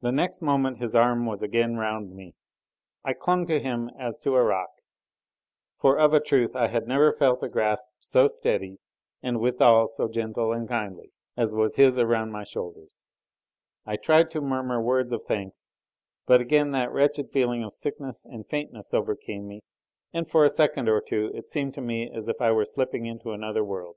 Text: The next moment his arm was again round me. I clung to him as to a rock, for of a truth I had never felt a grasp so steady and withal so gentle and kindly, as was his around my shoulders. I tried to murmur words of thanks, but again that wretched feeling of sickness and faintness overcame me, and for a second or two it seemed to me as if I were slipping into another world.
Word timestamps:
The 0.00 0.10
next 0.10 0.40
moment 0.40 0.78
his 0.78 0.94
arm 0.94 1.26
was 1.26 1.42
again 1.42 1.76
round 1.76 2.14
me. 2.14 2.34
I 3.04 3.12
clung 3.12 3.44
to 3.48 3.60
him 3.60 3.90
as 3.98 4.16
to 4.20 4.36
a 4.36 4.42
rock, 4.42 4.70
for 5.78 5.98
of 5.98 6.14
a 6.14 6.20
truth 6.20 6.56
I 6.56 6.68
had 6.68 6.88
never 6.88 7.12
felt 7.12 7.42
a 7.42 7.48
grasp 7.50 7.86
so 8.00 8.26
steady 8.26 8.78
and 9.22 9.38
withal 9.40 9.86
so 9.86 10.08
gentle 10.08 10.50
and 10.54 10.66
kindly, 10.66 11.12
as 11.36 11.52
was 11.52 11.76
his 11.76 11.98
around 11.98 12.32
my 12.32 12.44
shoulders. 12.44 13.04
I 13.84 13.96
tried 13.96 14.30
to 14.30 14.40
murmur 14.40 14.80
words 14.80 15.12
of 15.12 15.26
thanks, 15.26 15.68
but 16.24 16.40
again 16.40 16.70
that 16.70 16.90
wretched 16.90 17.30
feeling 17.30 17.62
of 17.62 17.74
sickness 17.74 18.24
and 18.24 18.48
faintness 18.48 18.94
overcame 18.94 19.46
me, 19.46 19.60
and 20.14 20.26
for 20.26 20.44
a 20.44 20.48
second 20.48 20.88
or 20.88 21.02
two 21.02 21.30
it 21.34 21.50
seemed 21.50 21.74
to 21.74 21.82
me 21.82 22.10
as 22.10 22.28
if 22.28 22.40
I 22.40 22.50
were 22.50 22.64
slipping 22.64 23.04
into 23.04 23.32
another 23.32 23.62
world. 23.62 23.96